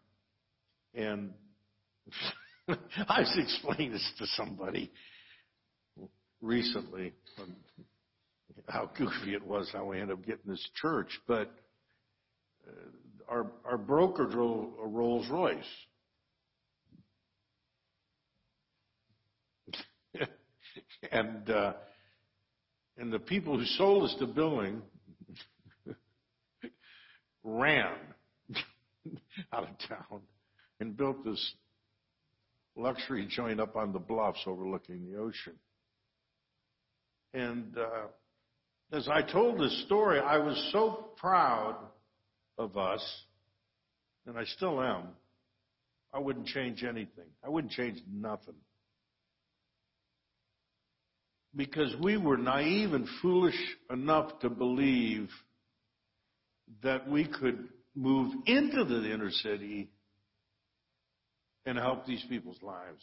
[0.95, 1.33] And
[2.68, 4.91] I was explaining this to somebody
[6.41, 7.12] recently,
[8.68, 11.09] how goofy it was how we ended up getting this church.
[11.27, 11.51] But
[13.29, 15.64] our, our broker drove a Rolls Royce.
[21.11, 21.73] and uh,
[23.03, 24.80] and the people who sold us the building
[27.42, 27.96] ran
[29.53, 30.20] out of town
[30.78, 31.55] and built this
[32.76, 35.55] luxury joint up on the bluffs overlooking the ocean.
[37.34, 38.07] And uh,
[38.92, 41.78] as I told this story, I was so proud
[42.57, 43.05] of us,
[44.28, 45.09] and I still am.
[46.14, 47.26] I wouldn't change anything.
[47.44, 48.55] I wouldn't change nothing.
[51.55, 53.59] Because we were naive and foolish
[53.90, 55.28] enough to believe
[56.82, 59.90] that we could move into the inner city
[61.66, 63.03] and help these people's lives.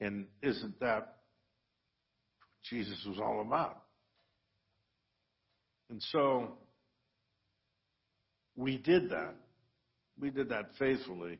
[0.00, 3.82] And isn't that what Jesus was all about?
[5.90, 6.58] And so
[8.56, 9.34] we did that.
[10.18, 11.38] We did that faithfully.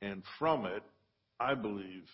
[0.00, 0.82] And from it,
[1.40, 2.04] I believe,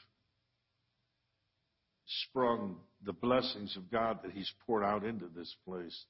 [2.25, 6.05] sprung the blessings of God that He's poured out into this place.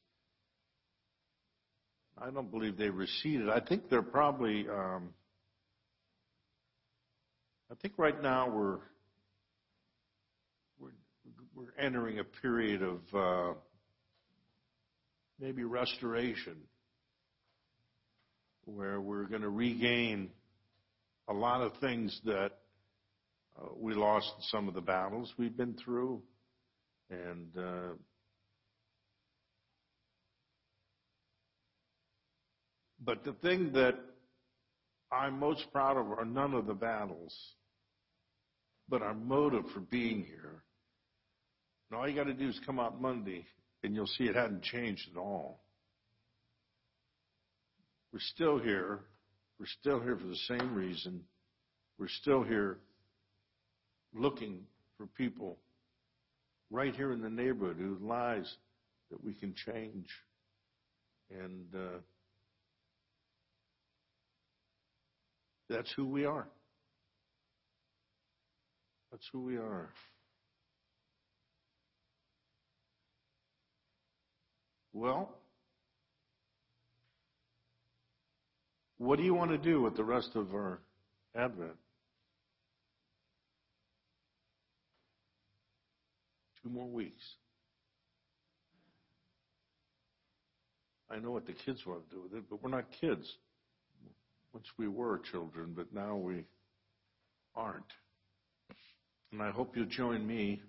[2.21, 3.49] I don't believe they receded.
[3.49, 5.11] I think they're probably, um,
[7.71, 8.79] I think right now we're,
[10.81, 10.91] we're,
[11.55, 13.55] we're entering a period of uh,
[15.41, 16.57] maybe restoration
[18.65, 20.31] where we're going to regain
[21.29, 22.58] a lot of things that
[23.59, 26.23] uh, we lost some of the battles we've been through.
[27.11, 27.95] And uh,
[33.05, 33.95] but the thing that
[35.11, 37.35] I'm most proud of are none of the battles,
[38.89, 40.63] but our motive for being here.
[41.91, 43.47] And all you got to do is come out Monday,
[43.83, 45.65] and you'll see it hadn't changed at all.
[48.13, 49.01] We're still here.
[49.59, 51.23] We're still here for the same reason.
[51.99, 52.79] We're still here
[54.15, 54.61] looking
[54.97, 55.59] for people
[56.71, 58.57] right here in the neighborhood whose lives
[59.11, 60.07] that we can change.
[61.31, 61.99] And uh,
[65.69, 66.47] that's who we are.
[69.11, 69.91] That's who we are.
[74.93, 75.31] Well,
[78.99, 80.81] what do you want to do with the rest of our
[81.37, 81.77] Advent?
[86.69, 87.23] Two more weeks.
[91.11, 93.27] I know what the kids want to do with it, but we're not kids.
[94.53, 96.45] Once we were children, but now we
[97.55, 97.85] aren't.
[99.33, 100.61] And I hope you'll join me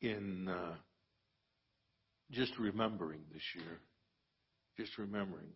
[0.00, 0.74] in uh,
[2.30, 3.78] just remembering this year.
[4.76, 5.46] Just remembering.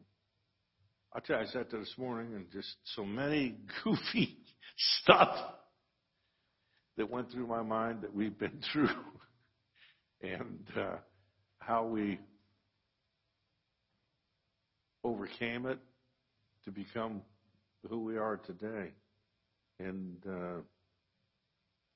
[1.12, 4.38] I'll tell you, I sat there this morning and just so many goofy
[5.02, 5.36] stuff
[6.96, 8.88] that went through my mind that we've been through
[10.22, 10.96] and uh,
[11.58, 12.18] how we
[15.04, 15.78] overcame it
[16.64, 17.22] to become
[17.88, 18.92] who we are today.
[19.78, 20.60] And uh,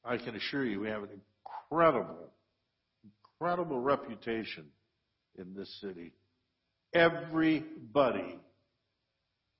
[0.04, 1.10] I can assure you, we have an
[1.70, 2.30] incredible,
[3.04, 4.66] incredible reputation
[5.38, 6.12] in this city.
[6.92, 8.38] Everybody,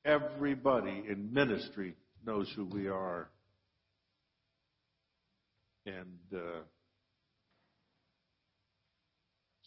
[0.04, 1.94] everybody in ministry
[2.26, 3.30] knows who we are.
[5.86, 6.62] And uh,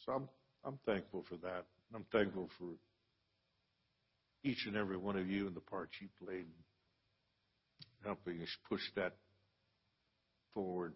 [0.06, 0.30] so I'm,
[0.64, 1.66] I'm thankful for that.
[1.94, 2.68] I'm thankful for
[4.44, 6.64] each and every one of you and the part you played in
[8.04, 9.14] helping us push that
[10.54, 10.94] forward.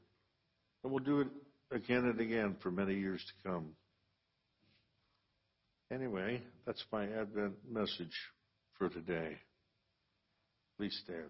[0.83, 1.27] And we'll do it
[1.71, 3.69] again and again for many years to come.
[5.91, 8.15] Anyway, that's my Advent message
[8.77, 9.37] for today.
[10.77, 11.29] Please stand.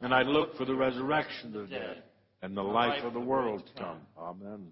[0.00, 2.02] and I look for the resurrection of the dead
[2.42, 3.98] and the life of the world to come.
[4.18, 4.68] Amen.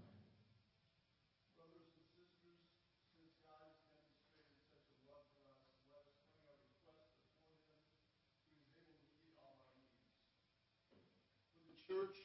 [11.66, 12.16] The church,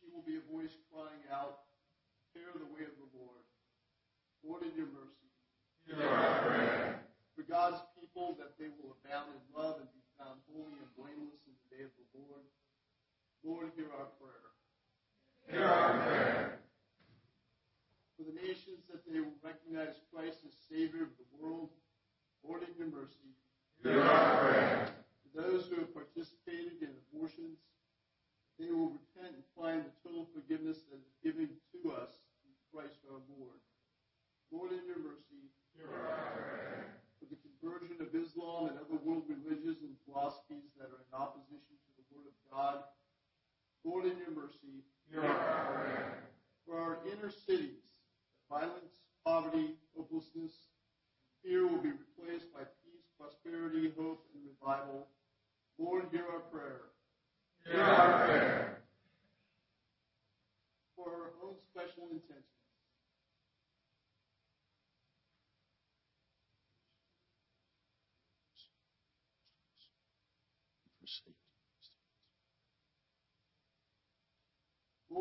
[0.00, 1.60] she will be a voice crying out,
[2.32, 3.42] Prepare the way of the Lord.
[4.44, 5.28] Lord, in your mercy.
[5.88, 7.00] Hear our prayer.
[7.34, 11.40] For God's people, that they will abound in love and be found holy and blameless
[11.46, 12.44] in the day of the Lord.
[13.48, 14.44] Lord, hear our prayer.
[15.48, 16.60] Hear our prayer.
[18.20, 21.72] For the nations, that they will recognize Christ as Savior of the world.
[22.44, 23.32] Lord, in your mercy.
[23.80, 24.92] Hear our prayer.
[25.24, 27.56] For those who have participated in abortions,
[28.60, 32.12] they will repent and find the total forgiveness that is given to us
[32.44, 33.56] through Christ our Lord.
[34.52, 37.00] Lord, in your mercy, Hear our prayer.
[37.16, 41.78] for the conversion of Islam and other world religions and philosophies that are in opposition
[41.80, 42.84] to the Word of God.
[43.86, 45.38] Lord, in your mercy, Hear our
[45.70, 46.18] prayer.
[46.66, 47.86] for our inner cities,
[48.26, 55.06] that violence, poverty, hopelessness, and fear will be replaced by peace, prosperity, hope, and revival.
[55.78, 56.90] Lord, hear our prayer.
[57.70, 58.78] Hear our prayer.
[60.96, 62.44] For our own special intentions.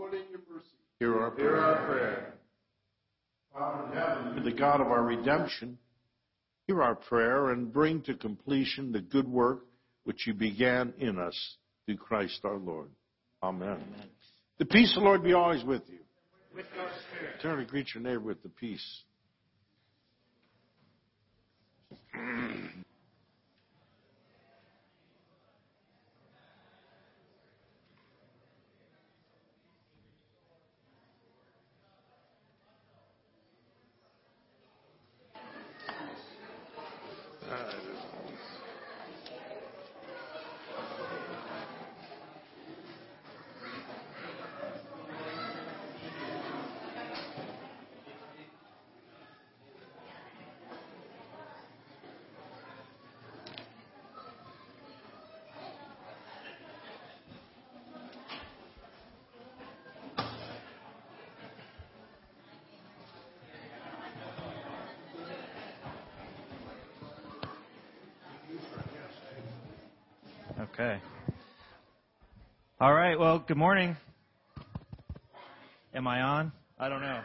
[0.06, 0.68] In your mercy.
[1.00, 1.62] Hear our Hear prayer.
[1.62, 2.34] our prayer.
[3.52, 5.78] Father in heaven, to the God of our redemption,
[6.68, 9.66] hear our prayer and bring to completion the good work
[10.04, 11.36] which you began in us
[11.86, 12.90] through Christ our Lord.
[13.42, 13.80] Amen.
[14.60, 16.00] The peace of the Lord be always with you.
[16.56, 17.42] with your spirit.
[17.42, 19.02] Turn to greet your neighbor with the peace.
[70.60, 71.00] Okay.
[72.88, 73.20] All right.
[73.20, 73.98] Well, good morning.
[75.94, 76.54] Am I on?
[76.80, 77.22] I don't know.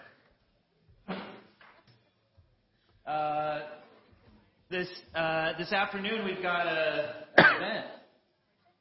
[3.07, 3.61] Uh,
[4.73, 7.87] this uh, this afternoon we've got a, an event.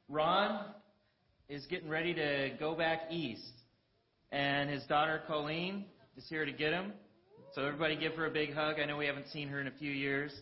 [0.08, 0.64] Ron
[1.48, 3.52] is getting ready to go back east,
[4.32, 5.84] and his daughter Colleen
[6.16, 6.94] is here to get him.
[7.54, 8.80] So everybody give her a big hug.
[8.80, 10.34] I know we haven't seen her in a few years.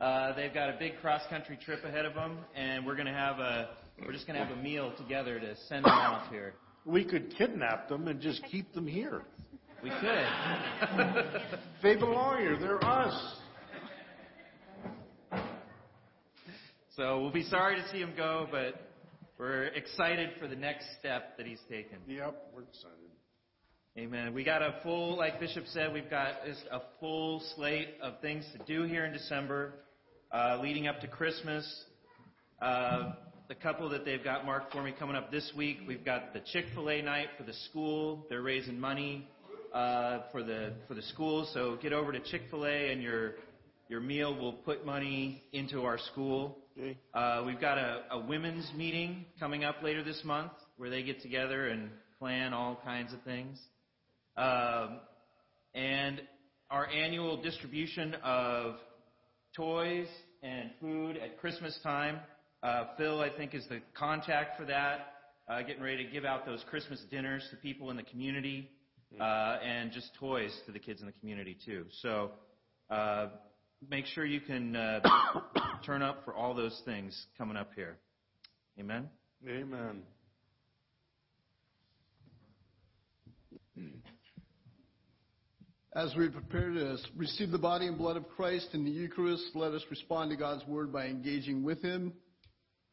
[0.00, 3.40] Uh, they've got a big cross country trip ahead of them, and we're gonna have
[3.40, 3.70] a
[4.00, 6.54] we're just gonna have a meal together to send them off here.
[6.86, 9.22] We could kidnap them and just keep them here.
[9.82, 10.26] We could.
[11.82, 12.58] They belong here.
[12.58, 13.36] They're us.
[16.94, 18.74] so we'll be sorry to see him go, but
[19.38, 21.98] we're excited for the next step that he's taken.
[22.06, 23.10] Yep, we're excited.
[23.96, 24.34] Amen.
[24.34, 28.44] We got a full, like Bishop said, we've got just a full slate of things
[28.52, 29.74] to do here in December,
[30.32, 31.84] uh, leading up to Christmas.
[32.60, 33.12] Uh,
[33.48, 36.40] the couple that they've got marked for me coming up this week, we've got the
[36.52, 38.26] Chick Fil A night for the school.
[38.30, 39.28] They're raising money
[39.72, 43.34] uh, for the for the school, so get over to Chick Fil A and your
[43.88, 46.58] your meal will put money into our school.
[47.12, 51.20] Uh, we've got a, a women's meeting coming up later this month where they get
[51.22, 53.60] together and plan all kinds of things.
[54.36, 55.00] Um,
[55.74, 56.20] and
[56.70, 58.76] our annual distribution of
[59.54, 60.08] toys
[60.42, 62.18] and food at Christmas time.
[62.64, 65.12] Uh, Phil, I think, is the contact for that.
[65.46, 68.70] Uh, getting ready to give out those Christmas dinners to people in the community
[69.20, 71.84] uh, and just toys to the kids in the community too.
[72.00, 72.30] So
[72.88, 73.26] uh,
[73.90, 75.00] make sure you can uh,
[75.84, 77.98] turn up for all those things coming up here.
[78.80, 79.10] Amen.
[79.46, 80.00] Amen.
[85.94, 89.72] As we prepare to receive the body and blood of Christ in the Eucharist, let
[89.72, 92.14] us respond to God's word by engaging with Him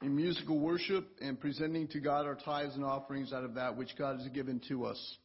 [0.01, 3.95] in musical worship and presenting to God our tithes and offerings out of that which
[3.97, 5.17] God has given to us.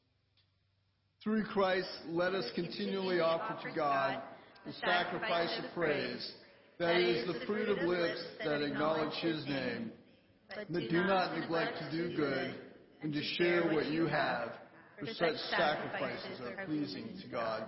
[1.23, 4.23] Through Christ, let us continually offer to God
[4.67, 6.33] the sacrifice of praise,
[6.79, 9.93] that is the fruit of lips that acknowledge His name,
[10.71, 12.55] but do not neglect to do good
[13.03, 14.53] and to share what you have
[14.99, 17.67] for such sacrifices are pleasing to God.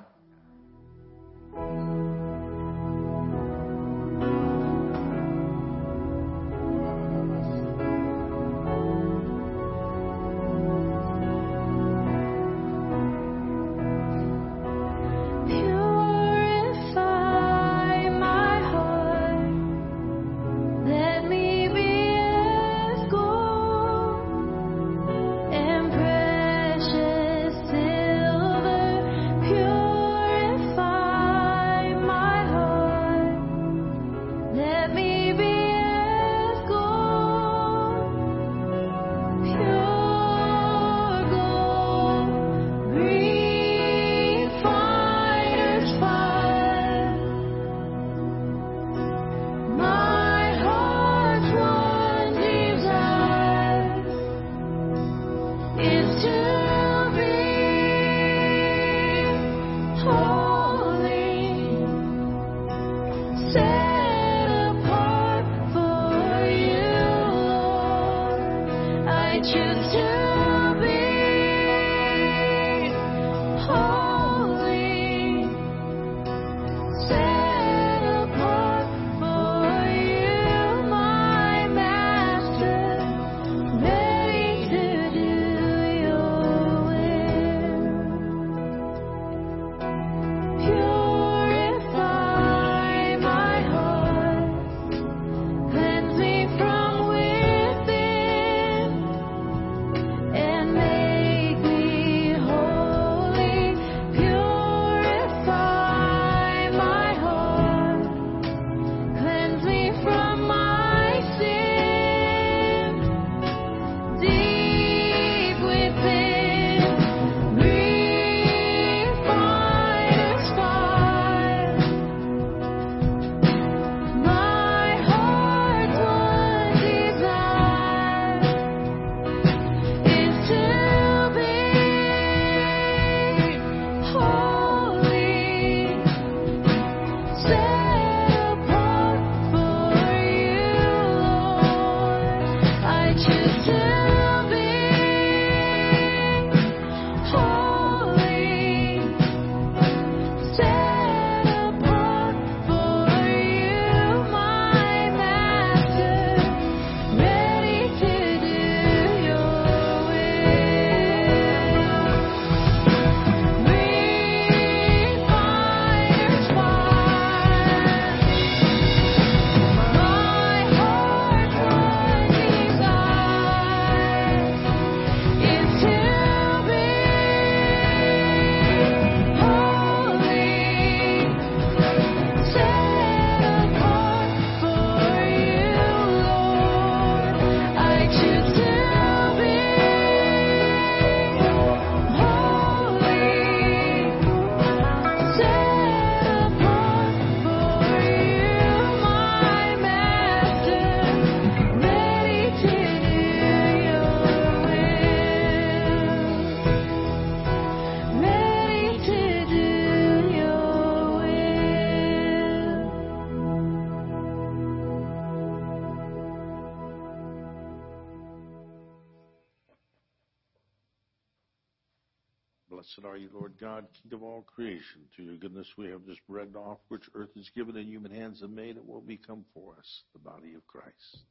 [224.38, 225.02] All creation.
[225.16, 228.40] To your goodness we have this bread off which earth is given and human hands
[228.40, 228.76] have made.
[228.76, 231.24] It will become for us the body of Christ.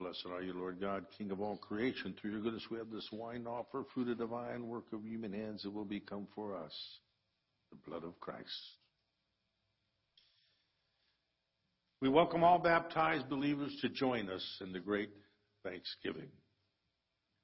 [0.00, 2.14] Blessed are you, Lord God, King of all creation.
[2.20, 5.62] Through your goodness we have this wine offer, fruit of divine work of human hands
[5.62, 6.72] that will become for us
[7.70, 8.48] the blood of Christ.
[12.00, 15.10] We welcome all baptized believers to join us in the great
[15.62, 16.30] Thanksgiving.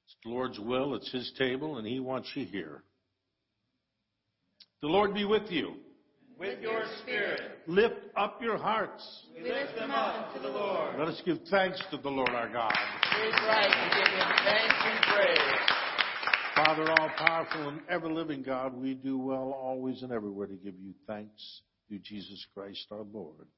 [0.07, 2.83] It's the Lord's will, it's His table, and He wants you here.
[4.87, 5.73] The Lord be with you.
[6.39, 9.03] With your spirit, Lift up your hearts.
[9.35, 10.97] we lift them up to the Lord.
[10.97, 12.71] Let us give thanks to the Lord our God.
[12.71, 15.59] It is right to give him thanks and praise.
[16.55, 20.79] Father, all powerful and ever living God, we do well always and everywhere to give
[20.79, 23.49] you thanks through Jesus Christ our Lord.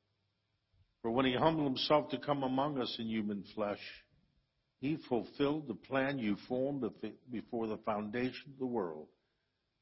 [1.03, 3.83] For when he humbled himself to come among us in human flesh,
[4.81, 6.83] he fulfilled the plan you formed
[7.31, 9.09] before the foundation of the world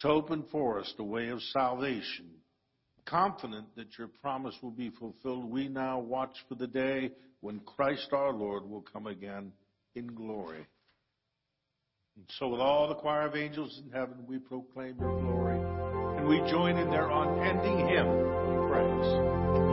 [0.00, 2.30] to open for us the way of salvation.
[3.04, 8.08] Confident that your promise will be fulfilled, we now watch for the day when Christ
[8.12, 9.52] our Lord will come again
[9.94, 10.66] in glory.
[12.16, 15.60] And so with all the choir of angels in heaven, we proclaim your glory,
[16.18, 19.65] and we join in their unending hymn of praise.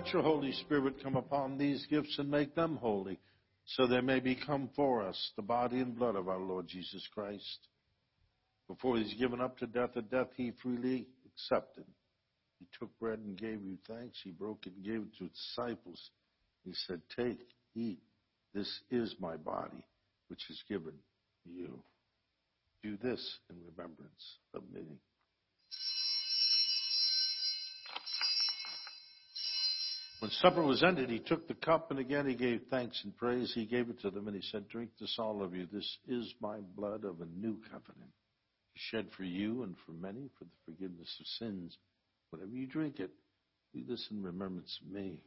[0.00, 3.18] Let your Holy Spirit come upon these gifts and make them holy,
[3.66, 7.68] so they may become for us the body and blood of our Lord Jesus Christ.
[8.66, 11.84] Before he's given up to death, a death he freely accepted.
[12.58, 14.18] He took bread and gave you thanks.
[14.24, 16.00] He broke it and gave it to his disciples.
[16.64, 18.00] He said, Take, eat.
[18.54, 19.84] This is my body,
[20.28, 20.94] which is given
[21.44, 21.78] you.
[22.82, 24.98] Do this in remembrance of me.
[30.20, 33.52] When supper was ended, he took the cup and again he gave thanks and praise.
[33.54, 35.66] He gave it to them and he said, Drink this, all of you.
[35.72, 38.12] This is my blood of a new covenant,
[38.74, 41.78] shed for you and for many for the forgiveness of sins.
[42.28, 43.10] Whenever you drink it,
[43.72, 45.20] do this in remembrance of me.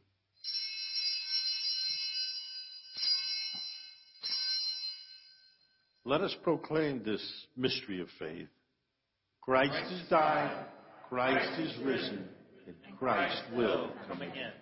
[6.04, 7.22] Let us proclaim this
[7.56, 8.48] mystery of faith.
[9.40, 10.66] Christ has died,
[11.08, 12.28] Christ is risen,
[12.66, 14.52] and Christ will come again.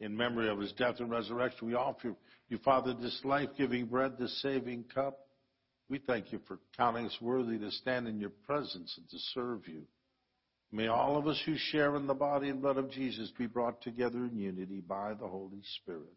[0.00, 2.14] In memory of his death and resurrection, we offer
[2.48, 5.18] you, Father, this life giving bread, this saving cup.
[5.88, 9.66] We thank you for counting us worthy to stand in your presence and to serve
[9.68, 9.82] you.
[10.72, 13.80] May all of us who share in the body and blood of Jesus be brought
[13.82, 16.12] together in unity by the Holy Spirit.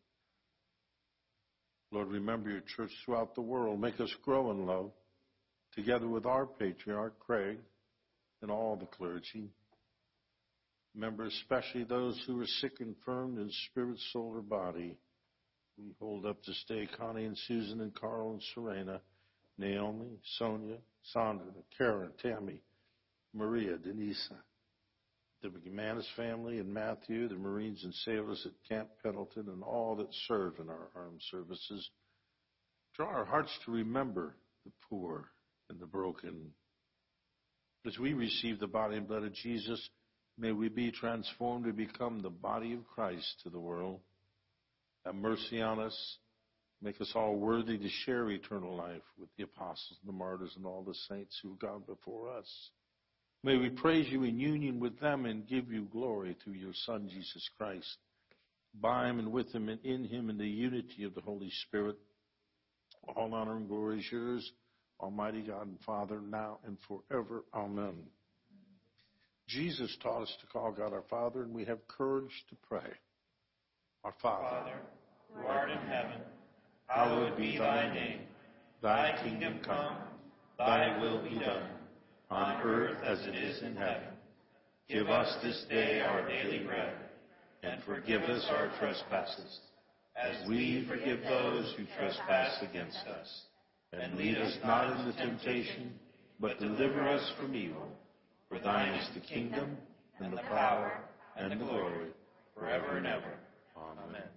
[1.91, 3.79] Lord, remember your church throughout the world.
[3.79, 4.91] Make us grow in love,
[5.73, 7.59] together with our patriarch, Craig,
[8.41, 9.49] and all the clergy.
[10.95, 14.97] Remember especially those who are sick and infirmed in spirit, soul, or body.
[15.77, 19.01] We hold up to stay Connie and Susan and Carl and Serena,
[19.57, 21.45] Naomi, Sonia, Sandra,
[21.77, 22.61] Karen, Tammy,
[23.33, 24.37] Maria, Denisa,
[25.41, 30.13] the McManus family and Matthew, the Marines and sailors at Camp Pendleton, and all that
[30.27, 31.89] serve in our armed services.
[32.95, 34.35] Draw our hearts to remember
[34.65, 35.29] the poor
[35.69, 36.51] and the broken.
[37.85, 39.89] As we receive the body and blood of Jesus,
[40.39, 43.99] may we be transformed to become the body of Christ to the world.
[45.05, 46.17] Have mercy on us.
[46.81, 50.65] Make us all worthy to share eternal life with the apostles and the martyrs and
[50.65, 52.47] all the saints who have gone before us.
[53.43, 57.09] May we praise you in union with them and give you glory through your Son,
[57.09, 57.97] Jesus Christ.
[58.81, 61.97] by him and with him and in him in the unity of the Holy Spirit.
[63.15, 64.51] All honor and glory is yours,
[64.99, 67.43] Almighty God and Father, now and forever.
[67.53, 67.95] Amen.
[69.49, 72.91] Jesus taught us to call God our Father, and we have courage to pray.
[74.03, 74.79] Our Father, Father,
[75.33, 76.21] who art in heaven,
[76.85, 78.19] hallowed be thy name.
[78.83, 79.97] Thy kingdom come,
[80.59, 81.67] thy will be done,
[82.29, 84.13] on earth as it is in heaven.
[84.87, 86.93] Give us this day our daily bread,
[87.63, 89.59] and forgive us our trespasses,
[90.15, 93.41] as we forgive those who trespass against us.
[93.93, 95.93] And lead us not into temptation,
[96.39, 97.87] but deliver us from evil.
[98.49, 99.77] For thine is the kingdom,
[100.19, 101.03] and the power,
[101.37, 102.09] and the glory,
[102.55, 103.33] forever and ever.
[103.77, 104.27] Amen.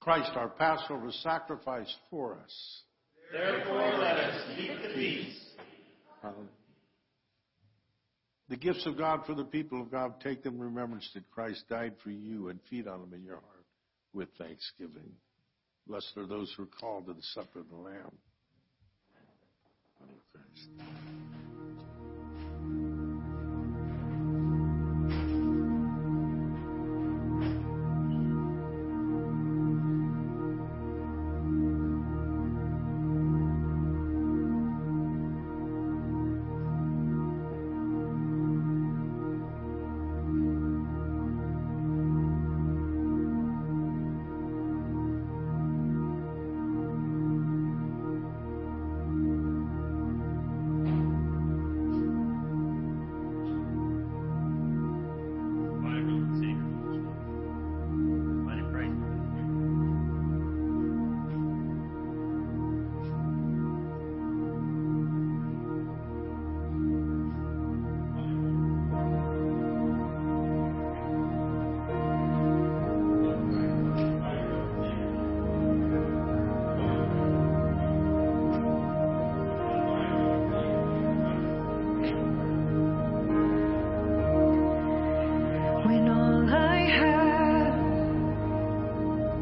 [0.00, 2.82] Christ, our Passover sacrifice for us.
[3.30, 5.38] Therefore let us keep the peace.
[6.24, 6.48] Um,
[8.48, 11.64] the gifts of God for the people of God, take them in remembrance that Christ
[11.68, 13.66] died for you and feed on them in your heart
[14.12, 15.12] with thanksgiving.
[15.86, 18.10] Blessed are those who are called to the supper of the Lamb.
[20.54, 21.29] Christ.
[85.90, 87.74] When all I have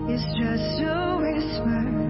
[0.09, 2.08] is just a whisper,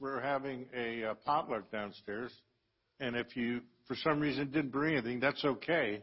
[0.00, 2.32] we're having a uh, potluck downstairs.
[3.00, 6.02] And if you, for some reason, didn't bring anything, that's okay.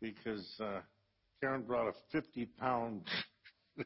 [0.00, 0.80] Because uh,
[1.40, 3.02] Karen brought a 50 pound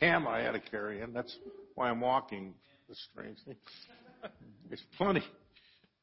[0.00, 1.12] ham I had to carry in.
[1.12, 1.36] That's
[1.74, 2.54] why I'm walking
[2.88, 3.56] this strange thing.
[4.68, 5.22] There's plenty,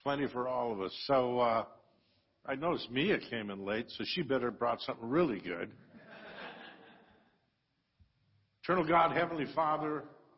[0.04, 0.96] plenty for all of us.
[1.08, 1.66] So uh,
[2.46, 5.72] I noticed Mia came in late, so she better brought something really good.
[8.64, 10.04] Eternal God, Heavenly Father,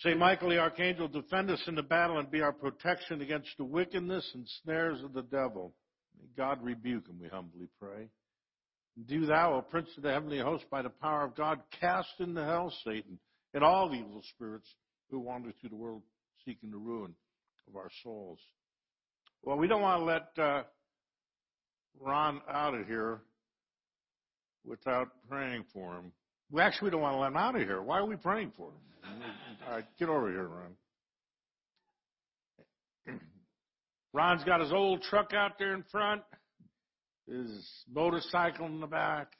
[0.00, 3.64] Say, Michael the Archangel, defend us in the battle and be our protection against the
[3.64, 5.74] wickedness and snares of the devil.
[6.20, 8.08] May God rebuke him, we humbly pray.
[9.06, 12.44] Do thou, O Prince of the heavenly host, by the power of God, cast into
[12.44, 13.18] hell Satan
[13.54, 14.68] and all evil spirits
[15.10, 16.02] who wander through the world
[16.44, 17.14] seeking the ruin
[17.68, 18.38] of our souls.
[19.42, 20.62] Well, we don't want to let uh,
[22.00, 23.20] Ron out of here
[24.64, 26.12] without praying for him.
[26.50, 27.82] We actually don't want to let him out of here.
[27.82, 29.22] Why are we praying for him?
[29.66, 30.48] All right, get over here,
[33.06, 33.20] Ron.
[34.12, 36.22] Ron's got his old truck out there in front
[37.28, 39.32] his motorcycle in the back.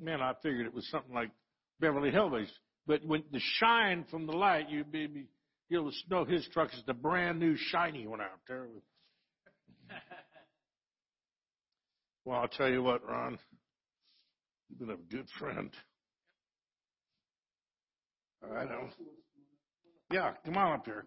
[0.00, 1.30] Man, I figured it was something like
[1.80, 2.48] Beverly Hills.
[2.86, 5.26] But when the shine from the light, you'd be, be
[5.72, 8.66] able to know his truck is the brand new shiny one out there.
[12.24, 13.38] well, I'll tell you what, Ron.
[14.78, 15.70] You've been a good friend.
[18.52, 18.88] I know.
[20.10, 21.06] Yeah, come on up here.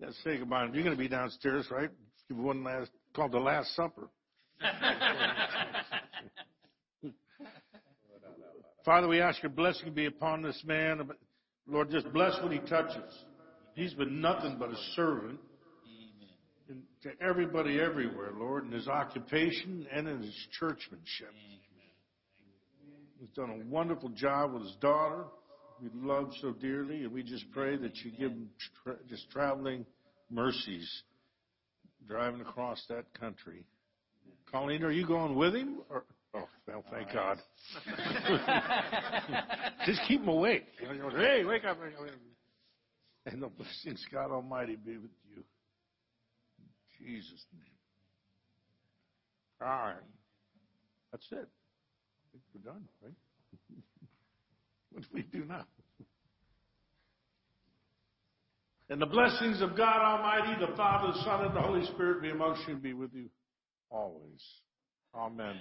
[0.00, 0.64] Let's say goodbye.
[0.64, 1.90] You're going to be downstairs, right?
[2.28, 4.08] Give one last called the Last Supper.
[8.84, 11.08] Father, we ask your blessing be upon this man.
[11.66, 13.12] Lord, just bless what he touches.
[13.74, 15.38] He's been nothing but a servant
[17.02, 21.32] to everybody everywhere, Lord, in his occupation and in his churchmanship.
[23.18, 25.24] He's done a wonderful job with his daughter,
[25.80, 28.48] we love so dearly, and we just pray that you give him
[28.82, 29.86] tra- just traveling
[30.30, 31.02] mercies
[32.08, 33.64] driving across that country.
[34.50, 35.80] Colleen, are you going with him?
[35.90, 36.04] Or,
[36.34, 37.38] oh, well, thank God.
[39.86, 40.64] Just keep him awake.
[40.80, 41.78] hey, wake up.
[43.26, 45.44] And the blessings God Almighty be with you.
[46.58, 47.62] In Jesus' name.
[49.60, 49.96] All right.
[51.12, 51.48] That's it.
[52.32, 53.12] Think we're done, right?
[54.92, 55.64] what do we do now?
[58.90, 62.30] And the blessings of God Almighty, the Father, the Son, and the Holy Spirit be
[62.30, 63.28] amongst you and be with you
[63.90, 64.42] always.
[65.14, 65.56] Amen.